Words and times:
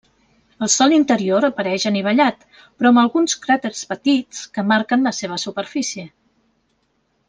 El 0.67 0.69
sòl 0.75 0.95
interior 0.95 1.47
apareix 1.49 1.85
anivellat, 1.91 2.41
però 2.63 2.93
amb 2.95 3.03
alguns 3.03 3.37
cràters 3.45 3.85
petits 3.93 4.43
que 4.57 4.67
marquen 4.75 5.09
la 5.11 5.17
seva 5.23 5.43
superfície. 5.49 6.11